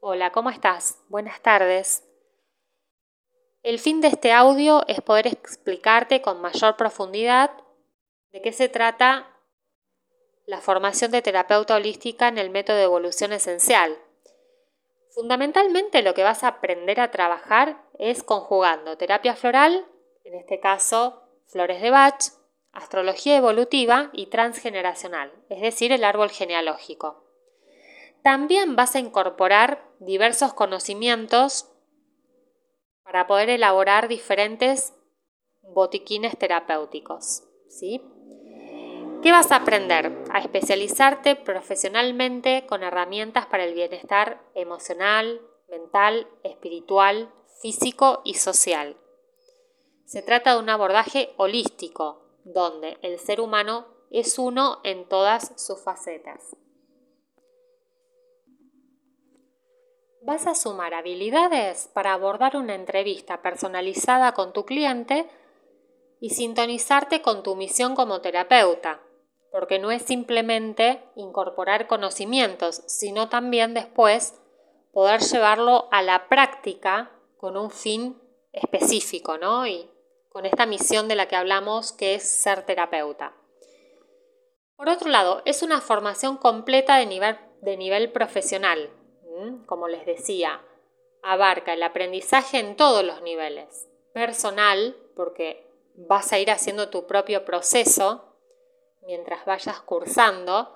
[0.00, 1.02] Hola, ¿cómo estás?
[1.08, 2.04] Buenas tardes.
[3.64, 7.50] El fin de este audio es poder explicarte con mayor profundidad
[8.30, 9.36] de qué se trata
[10.46, 13.98] la formación de terapeuta holística en el método de evolución esencial.
[15.10, 19.84] Fundamentalmente lo que vas a aprender a trabajar es conjugando terapia floral,
[20.22, 22.22] en este caso flores de Bach,
[22.70, 27.27] astrología evolutiva y transgeneracional, es decir, el árbol genealógico.
[28.22, 31.70] También vas a incorporar diversos conocimientos
[33.04, 34.94] para poder elaborar diferentes
[35.62, 37.44] botiquines terapéuticos.
[37.68, 38.02] ¿sí?
[39.22, 40.12] ¿Qué vas a aprender?
[40.30, 48.96] A especializarte profesionalmente con herramientas para el bienestar emocional, mental, espiritual, físico y social.
[50.04, 55.82] Se trata de un abordaje holístico, donde el ser humano es uno en todas sus
[55.82, 56.56] facetas.
[60.28, 65.26] Vas a sumar habilidades para abordar una entrevista personalizada con tu cliente
[66.20, 69.00] y sintonizarte con tu misión como terapeuta,
[69.50, 74.38] porque no es simplemente incorporar conocimientos, sino también después
[74.92, 78.20] poder llevarlo a la práctica con un fin
[78.52, 79.66] específico, ¿no?
[79.66, 79.90] Y
[80.28, 83.34] con esta misión de la que hablamos que es ser terapeuta.
[84.76, 88.90] Por otro lado, es una formación completa de nivel, de nivel profesional,
[89.66, 90.62] como les decía,
[91.22, 93.88] abarca el aprendizaje en todos los niveles.
[94.12, 98.24] Personal, porque vas a ir haciendo tu propio proceso
[99.02, 100.74] mientras vayas cursando.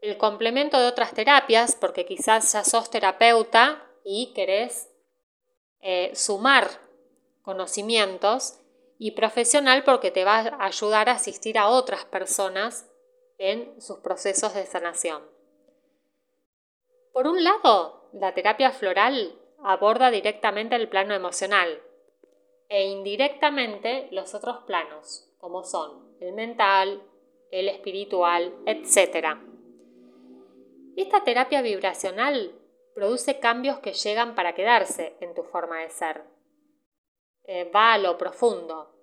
[0.00, 4.90] El complemento de otras terapias, porque quizás ya sos terapeuta y querés
[5.80, 6.68] eh, sumar
[7.42, 8.56] conocimientos.
[9.02, 12.86] Y profesional, porque te va a ayudar a asistir a otras personas
[13.38, 15.22] en sus procesos de sanación.
[17.20, 21.82] Por un lado, la terapia floral aborda directamente el plano emocional
[22.70, 27.02] e indirectamente los otros planos, como son el mental,
[27.50, 29.36] el espiritual, etc.
[30.96, 32.58] Esta terapia vibracional
[32.94, 36.24] produce cambios que llegan para quedarse en tu forma de ser.
[37.44, 38.94] Eh, va a lo profundo.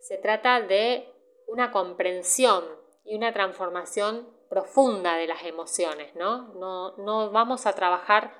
[0.00, 1.12] Se trata de
[1.46, 2.64] una comprensión
[3.04, 6.54] y una transformación profunda de las emociones, ¿no?
[6.54, 8.34] No, vamos a trabajar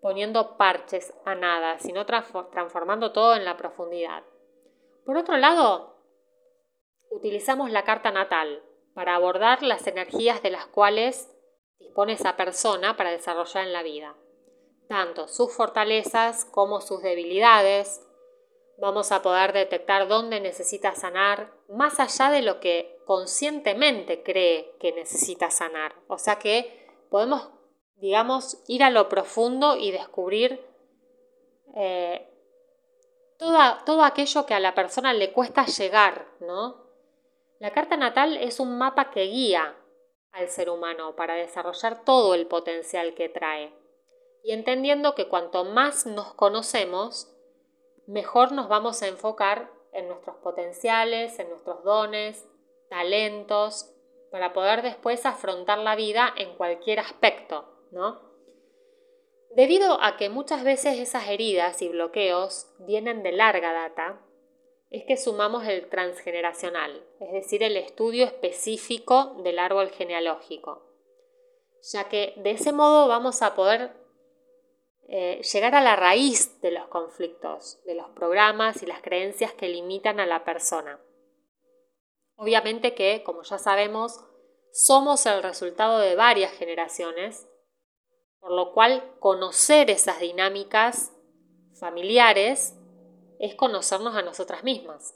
[0.00, 4.22] poniendo parches a nada, sino transformando todo en la profundidad.
[5.04, 5.96] Por otro lado,
[7.10, 8.62] utilizamos la carta natal
[8.94, 11.30] para abordar las energías de las cuales
[11.78, 14.16] dispone esa persona para desarrollar en la vida,
[14.88, 18.04] tanto sus fortalezas como sus debilidades.
[18.80, 24.92] Vamos a poder detectar dónde necesita sanar, más allá de lo que conscientemente cree que
[24.92, 25.96] necesita sanar.
[26.06, 27.50] O sea que podemos,
[27.96, 30.64] digamos, ir a lo profundo y descubrir
[31.74, 32.28] eh,
[33.38, 36.88] todo aquello que a la persona le cuesta llegar, ¿no?
[37.58, 39.76] La carta natal es un mapa que guía
[40.30, 43.74] al ser humano para desarrollar todo el potencial que trae.
[44.44, 47.34] Y entendiendo que cuanto más nos conocemos,
[48.08, 52.48] mejor nos vamos a enfocar en nuestros potenciales, en nuestros dones,
[52.88, 53.94] talentos,
[54.30, 58.20] para poder después afrontar la vida en cualquier aspecto, ¿no?
[59.54, 64.20] Debido a que muchas veces esas heridas y bloqueos vienen de larga data,
[64.90, 70.82] es que sumamos el transgeneracional, es decir, el estudio específico del árbol genealógico,
[71.92, 73.92] ya que de ese modo vamos a poder
[75.08, 79.68] eh, llegar a la raíz de los conflictos, de los programas y las creencias que
[79.68, 81.00] limitan a la persona.
[82.36, 84.24] Obviamente que, como ya sabemos,
[84.70, 87.48] somos el resultado de varias generaciones,
[88.38, 91.12] por lo cual conocer esas dinámicas
[91.80, 92.74] familiares
[93.38, 95.14] es conocernos a nosotras mismas.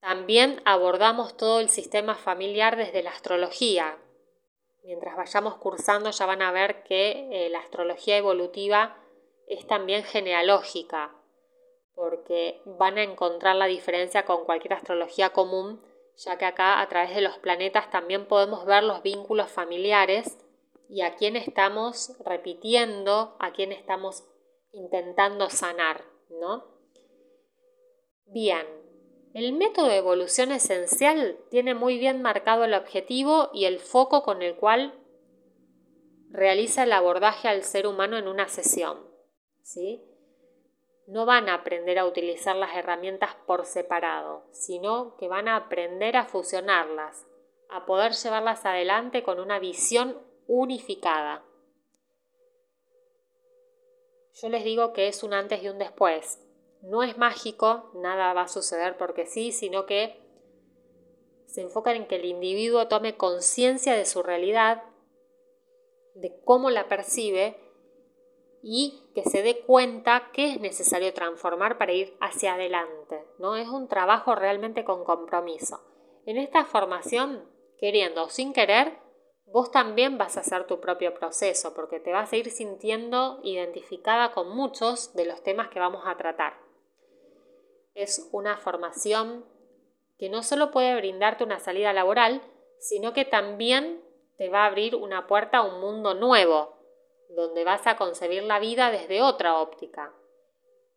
[0.00, 3.98] También abordamos todo el sistema familiar desde la astrología.
[4.82, 8.96] Mientras vayamos cursando ya van a ver que eh, la astrología evolutiva
[9.46, 11.14] es también genealógica,
[11.94, 15.84] porque van a encontrar la diferencia con cualquier astrología común,
[16.16, 20.38] ya que acá a través de los planetas también podemos ver los vínculos familiares
[20.88, 24.24] y a quién estamos repitiendo, a quién estamos
[24.72, 26.64] intentando sanar, ¿no?
[28.26, 28.66] Bien,
[29.34, 34.42] el método de evolución esencial tiene muy bien marcado el objetivo y el foco con
[34.42, 34.94] el cual
[36.30, 38.98] realiza el abordaje al ser humano en una sesión,
[39.62, 40.04] ¿sí?
[41.10, 46.16] no van a aprender a utilizar las herramientas por separado, sino que van a aprender
[46.16, 47.26] a fusionarlas,
[47.68, 50.16] a poder llevarlas adelante con una visión
[50.46, 51.44] unificada.
[54.40, 56.38] yo les digo que es un antes y un después.
[56.82, 60.18] No es mágico, nada va a suceder porque sí, sino que
[61.46, 64.84] se enfocan en que el individuo tome conciencia de su realidad,
[66.14, 67.56] de cómo la percibe
[68.62, 73.24] y que se dé cuenta que es necesario transformar para ir hacia adelante.
[73.38, 73.56] ¿no?
[73.56, 75.80] Es un trabajo realmente con compromiso.
[76.26, 77.48] En esta formación,
[77.78, 78.98] queriendo o sin querer,
[79.46, 84.32] vos también vas a hacer tu propio proceso porque te vas a ir sintiendo identificada
[84.32, 86.69] con muchos de los temas que vamos a tratar.
[88.00, 89.44] Es una formación
[90.18, 92.40] que no solo puede brindarte una salida laboral,
[92.78, 94.02] sino que también
[94.38, 96.78] te va a abrir una puerta a un mundo nuevo,
[97.36, 100.14] donde vas a concebir la vida desde otra óptica.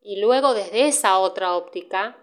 [0.02, 2.16] Y luego desde esa otra óptica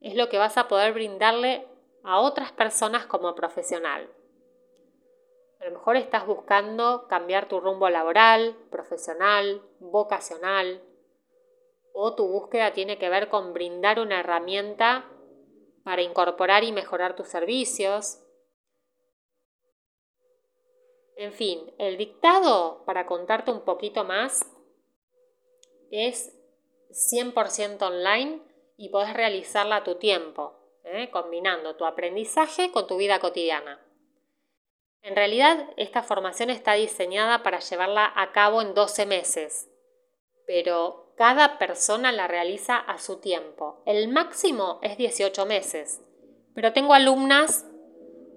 [0.00, 1.66] es lo que vas a poder brindarle
[2.02, 4.08] a otras personas como profesional.
[5.60, 10.80] A lo mejor estás buscando cambiar tu rumbo laboral, profesional, vocacional,
[11.94, 15.08] o tu búsqueda tiene que ver con brindar una herramienta
[15.84, 18.20] para incorporar y mejorar tus servicios.
[21.16, 24.46] En fin, el dictado, para contarte un poquito más,
[25.90, 26.34] es
[26.90, 28.42] 100% online
[28.76, 30.54] y podés realizarla a tu tiempo,
[30.84, 31.10] ¿eh?
[31.10, 33.80] combinando tu aprendizaje con tu vida cotidiana.
[35.02, 39.68] En realidad, esta formación está diseñada para llevarla a cabo en 12 meses,
[40.46, 43.80] pero cada persona la realiza a su tiempo.
[43.86, 46.00] El máximo es 18 meses,
[46.52, 47.64] pero tengo alumnas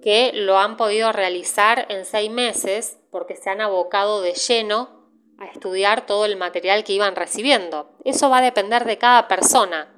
[0.00, 5.46] que lo han podido realizar en 6 meses porque se han abocado de lleno a
[5.46, 7.90] estudiar todo el material que iban recibiendo.
[8.04, 9.92] Eso va a depender de cada persona.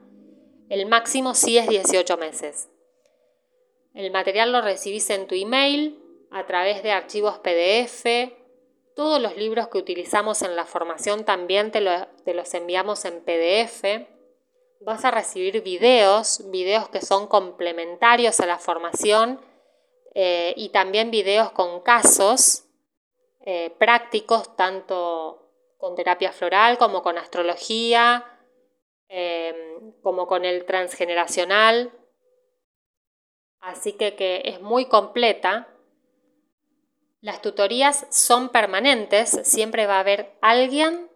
[0.70, 2.70] El máximo sí es 18 meses.
[3.92, 8.32] El material lo recibís en tu email a través de archivos PDF,
[8.98, 14.08] todos los libros que utilizamos en la formación también te, los enviamos en PDF.
[14.80, 19.40] Vas a recibir videos, videos que son complementarios a la formación
[20.16, 22.64] eh, y también videos con casos
[23.42, 28.24] eh, prácticos, tanto con terapia floral como con astrología,
[29.08, 31.92] eh, como con el transgeneracional.
[33.60, 35.68] Así que, que es muy completa
[37.20, 41.10] las tutorías son permanentes, siempre va a haber alguien,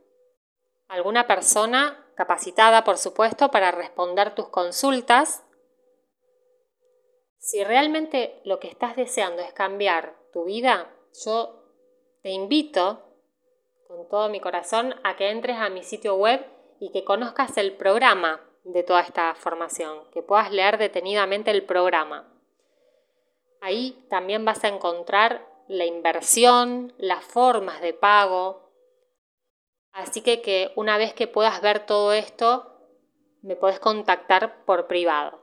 [0.88, 5.44] alguna persona capacitada, por supuesto, para responder tus consultas.
[7.38, 10.93] Si realmente lo que estás deseando es cambiar tu vida,
[11.25, 11.62] yo
[12.22, 13.02] te invito
[13.87, 16.44] con todo mi corazón a que entres a mi sitio web
[16.81, 22.28] y que conozcas el programa de toda esta formación, que puedas leer detenidamente el programa.
[23.60, 28.70] Ahí también vas a encontrar la inversión, las formas de pago.
[29.92, 32.76] Así que, que una vez que puedas ver todo esto,
[33.40, 35.40] me puedes contactar por privado.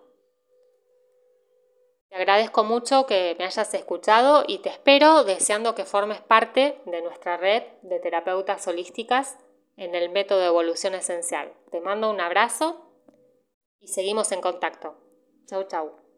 [2.09, 7.01] Te agradezco mucho que me hayas escuchado y te espero deseando que formes parte de
[7.01, 9.37] nuestra red de terapeutas holísticas
[9.77, 11.53] en el método de evolución esencial.
[11.71, 12.85] Te mando un abrazo
[13.79, 14.95] y seguimos en contacto.
[15.47, 16.08] Chau, chau.